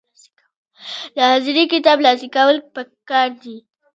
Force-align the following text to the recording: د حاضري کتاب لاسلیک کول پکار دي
د 1.15 1.17
حاضري 1.29 1.63
کتاب 1.73 1.97
لاسلیک 2.05 2.31
کول 2.35 2.57
پکار 2.75 3.29
دي 3.43 3.57